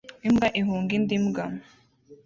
Imbwa 0.27 0.47
ihunga 0.59 0.91
indi 0.97 1.15
mbwa 1.23 1.45